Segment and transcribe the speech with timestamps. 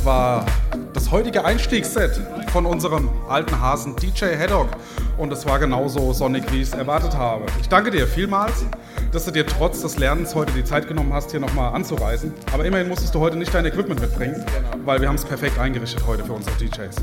[0.00, 0.46] Das war
[0.94, 2.18] das heutige Einstiegsset
[2.52, 4.68] von unserem alten Hasen DJ Haddock.
[5.18, 7.44] Und es war genauso sonnig, wie ich es erwartet habe.
[7.60, 8.64] Ich danke dir vielmals,
[9.12, 12.32] dass du dir trotz des Lernens heute die Zeit genommen hast, hier nochmal anzureisen.
[12.50, 14.42] Aber immerhin musstest du heute nicht dein Equipment mitbringen,
[14.86, 16.96] weil wir haben es perfekt eingerichtet heute für unsere DJs.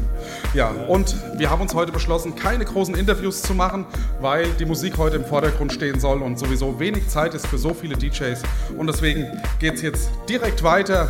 [0.55, 3.85] Ja, und wir haben uns heute beschlossen, keine großen Interviews zu machen,
[4.21, 7.75] weil die Musik heute im Vordergrund stehen soll und sowieso wenig Zeit ist für so
[7.75, 8.41] viele DJs.
[8.75, 9.27] Und deswegen
[9.59, 11.09] geht es jetzt direkt weiter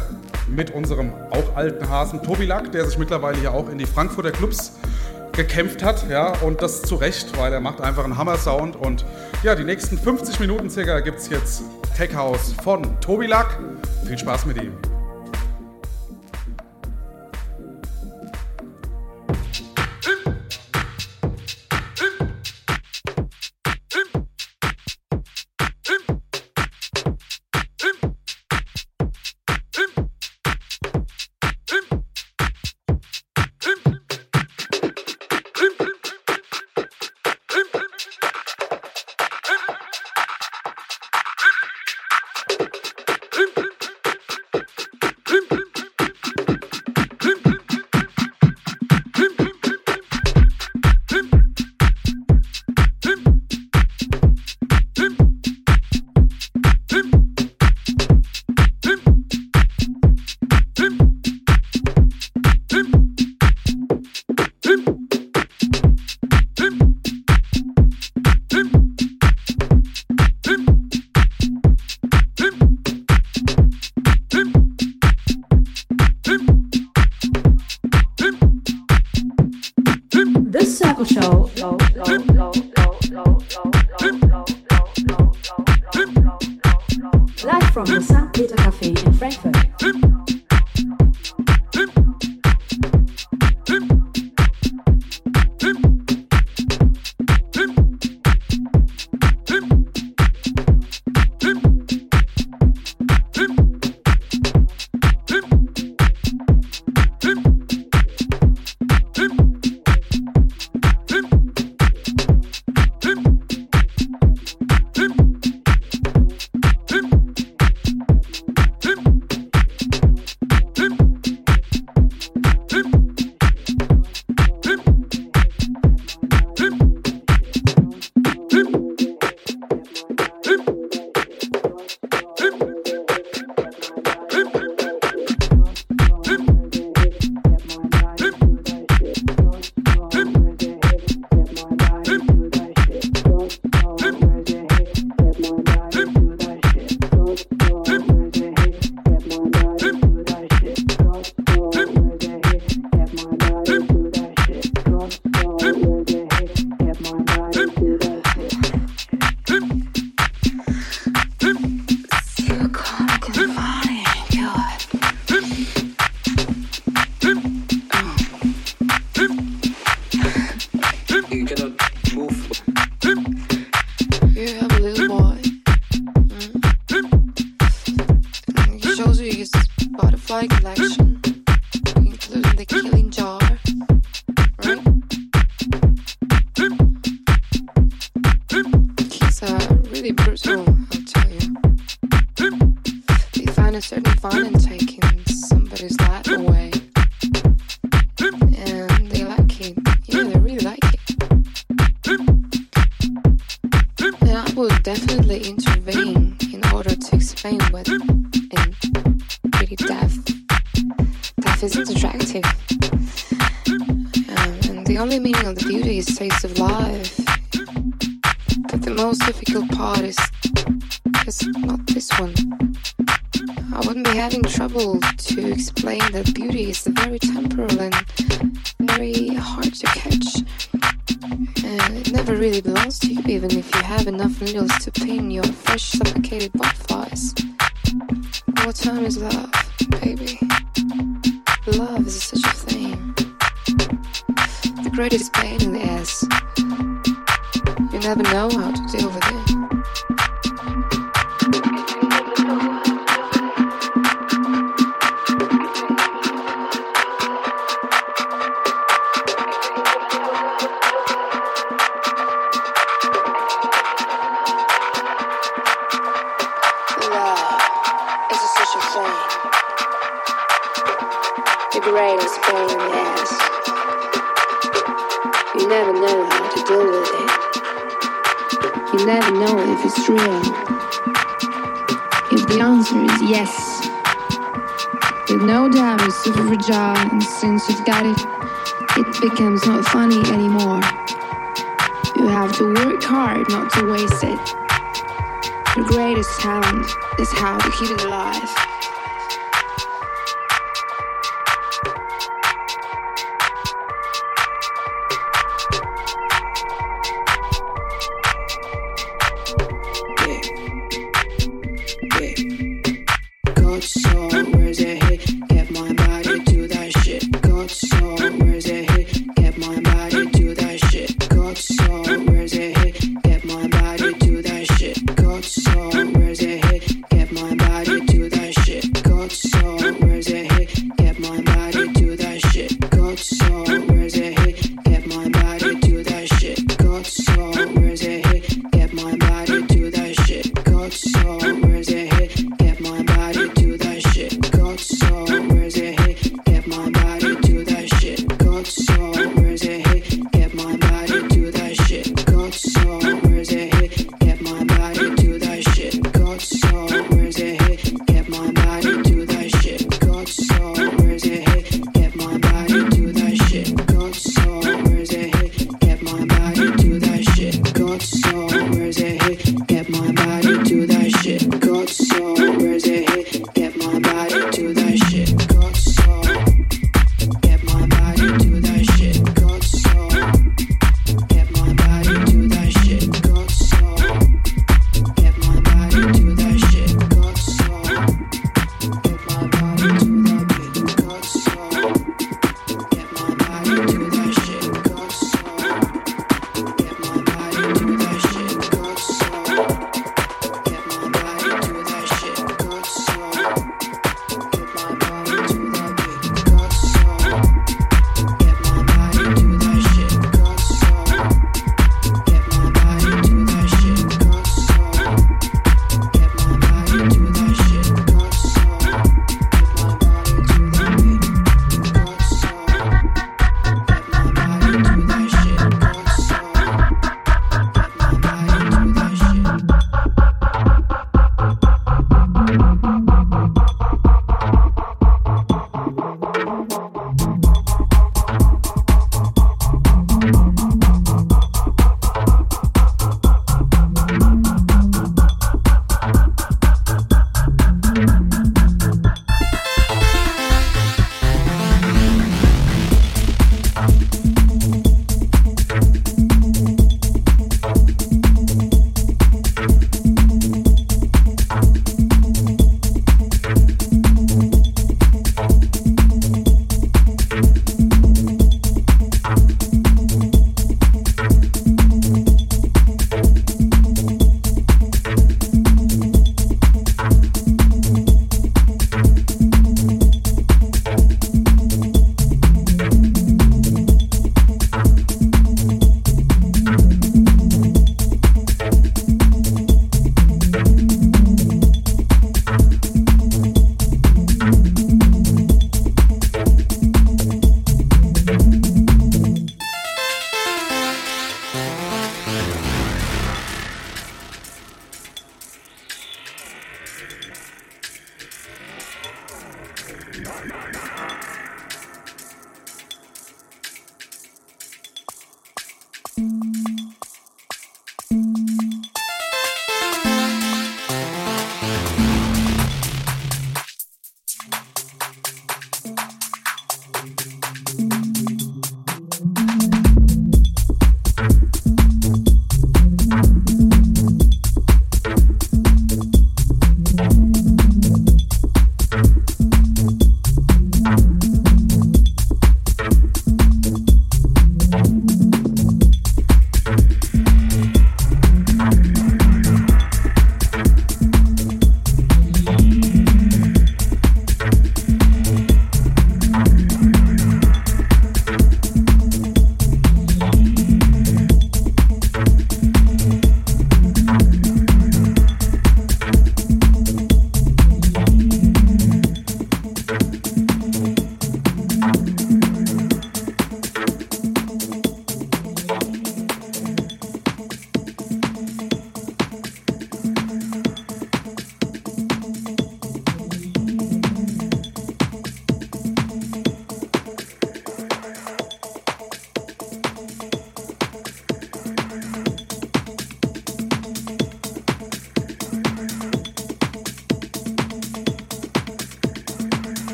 [0.50, 1.13] mit unserem
[1.58, 4.74] alten Hasen Tobi Lack, der sich mittlerweile ja auch in die Frankfurter Clubs
[5.32, 9.06] gekämpft hat, ja, und das zu Recht, weil er macht einfach einen Hammer-Sound und
[9.43, 11.63] ja, die nächsten 50 Minuten circa gibt es jetzt
[11.96, 13.60] Tech House von Tobi Lack.
[14.06, 14.97] Viel Spaß mit ihm.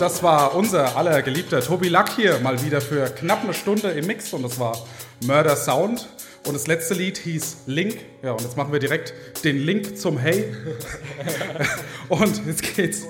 [0.00, 3.90] Und das war unser aller geliebter Tobi Lack hier mal wieder für knapp eine Stunde
[3.90, 4.74] im Mix und das war
[5.26, 6.08] Murder Sound.
[6.46, 7.98] Und das letzte Lied hieß Link.
[8.22, 9.12] Ja, und jetzt machen wir direkt
[9.44, 10.54] den Link zum Hey.
[12.08, 13.08] und jetzt geht's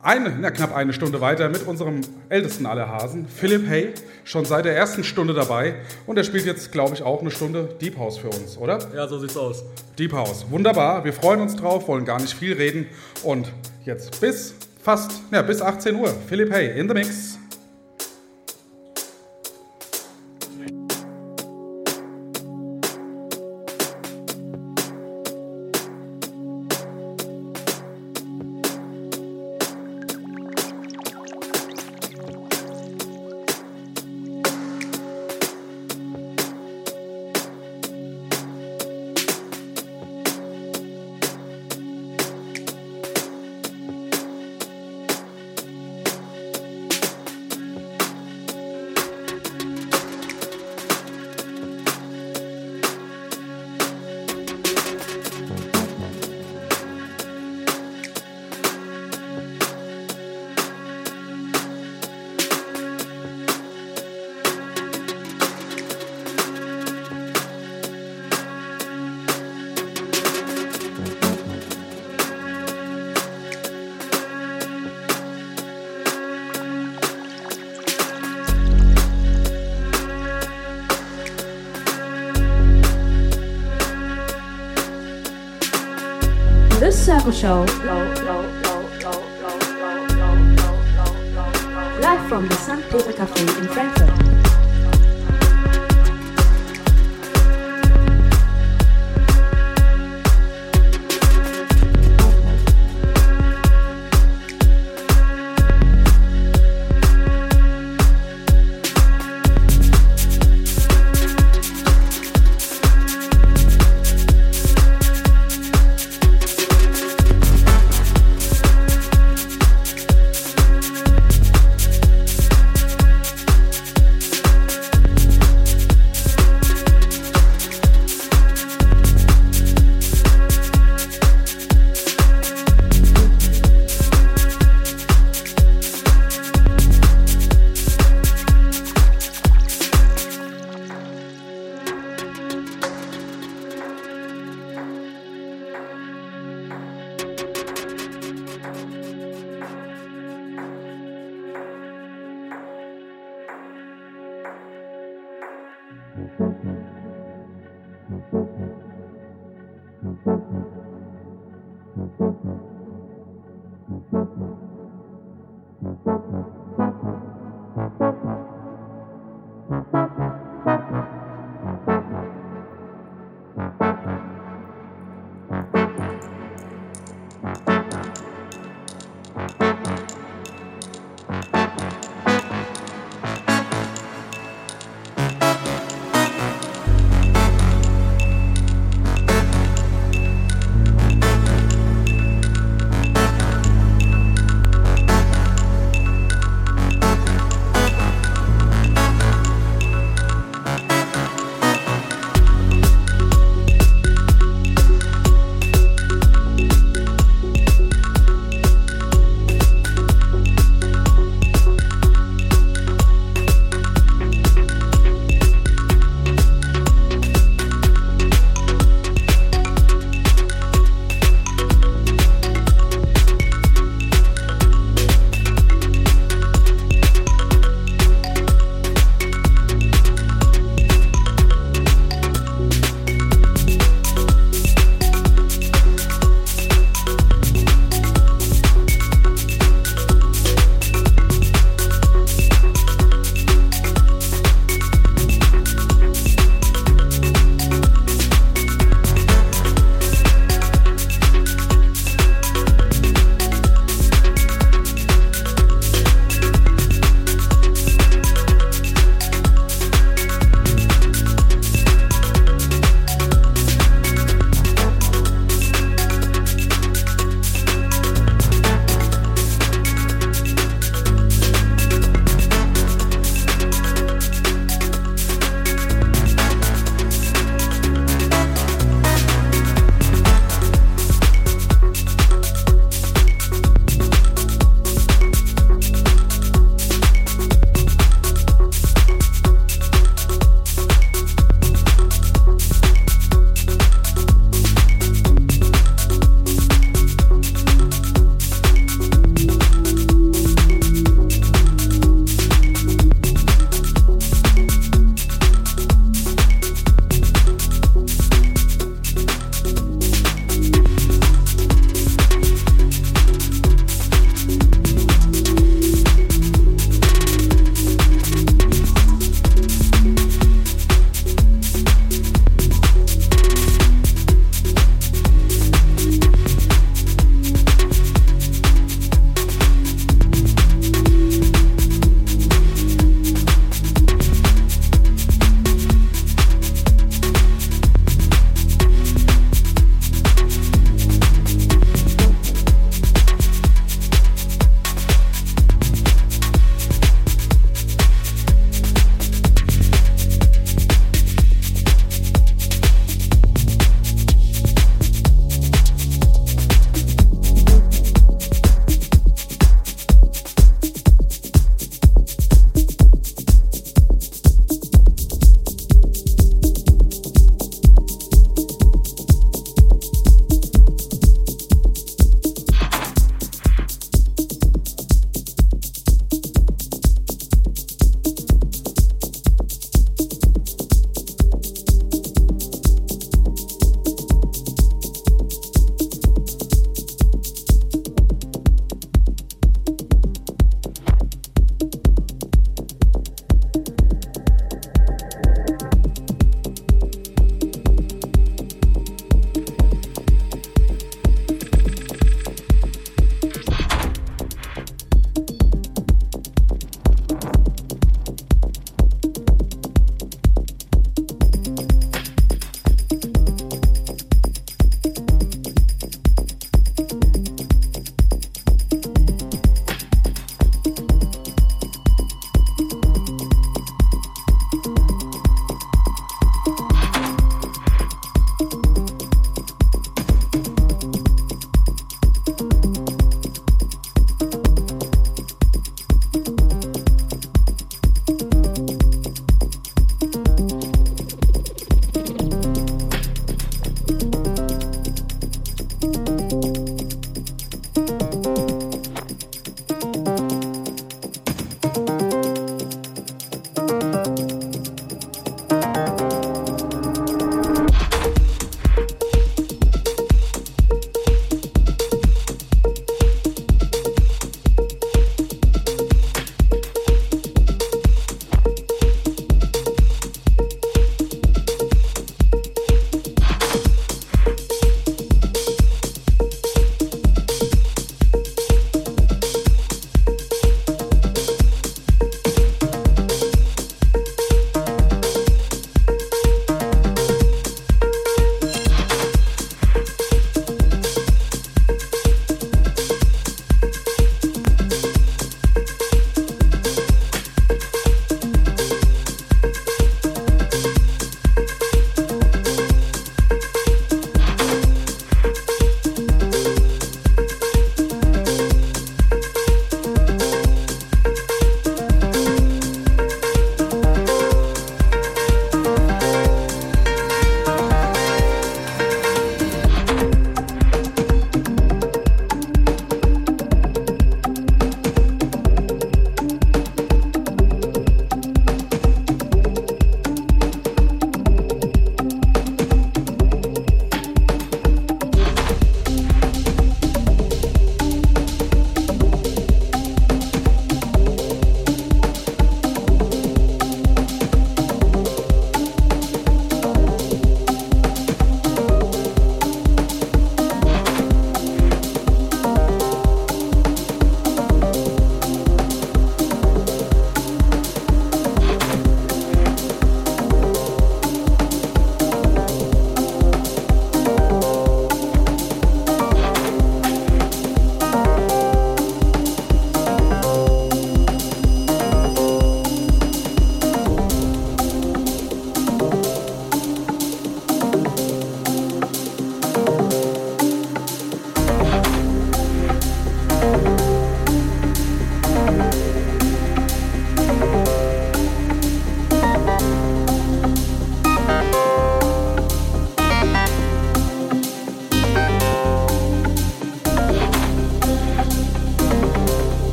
[0.00, 4.64] eine, na, knapp eine Stunde weiter mit unserem ältesten aller Hasen, Philipp Hay, schon seit
[4.64, 5.74] der ersten Stunde dabei.
[6.06, 8.78] Und er spielt jetzt, glaube ich, auch eine Stunde Deep House für uns, oder?
[8.94, 9.64] Ja, so sieht's aus.
[9.98, 11.04] Deep House, wunderbar.
[11.04, 12.86] Wir freuen uns drauf, wollen gar nicht viel reden.
[13.24, 13.50] Und
[13.84, 16.14] jetzt bis fast, ja, bis 18 Uhr.
[16.28, 17.17] Philipp Hay in the Mix.
[87.32, 87.60] Show.
[92.00, 93.97] Live from the San Pedro Cafe in Frankfurt.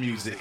[0.00, 0.38] Music.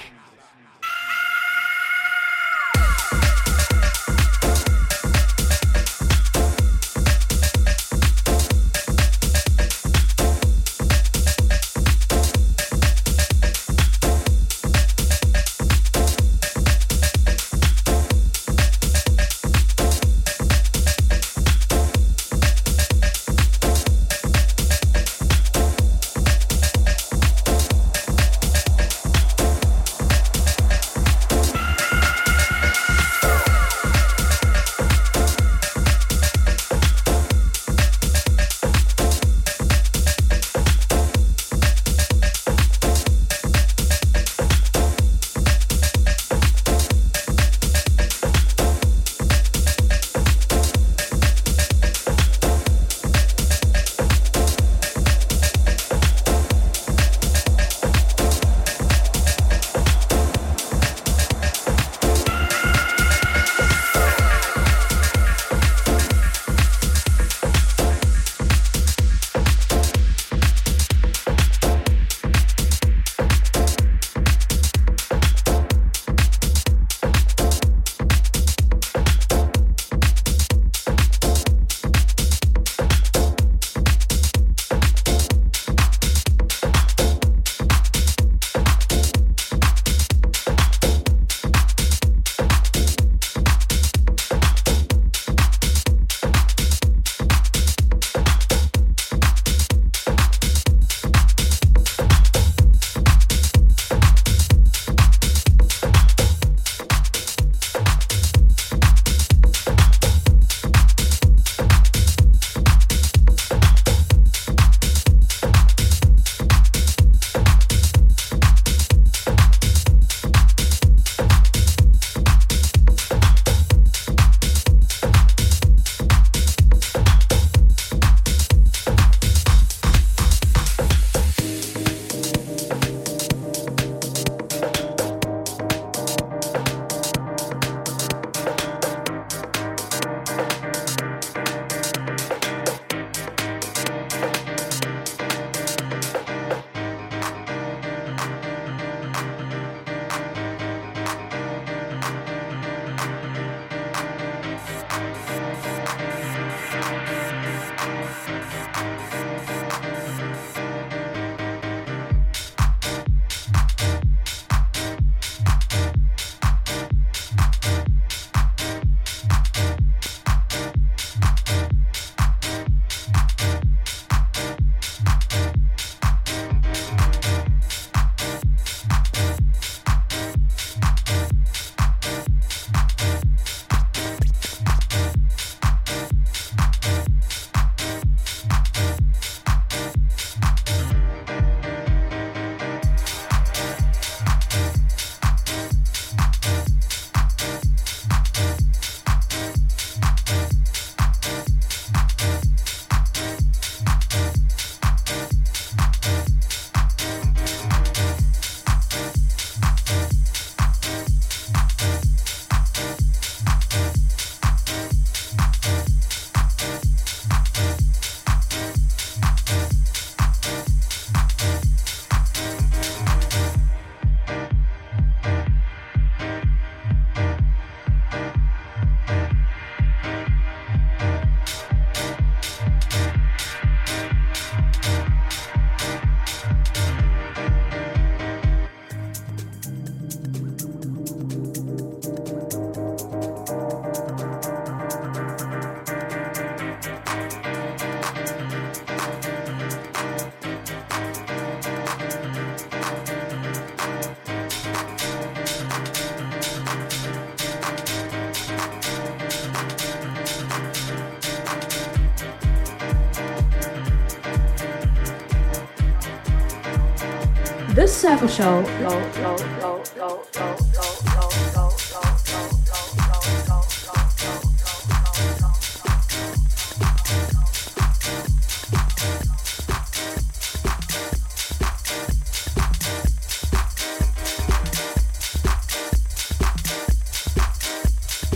[268.15, 268.61] Show.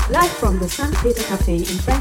[0.10, 0.96] Live from the St.
[0.98, 1.99] Peter Cafe in Frankfurt.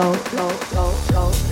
[0.72, 1.43] 手手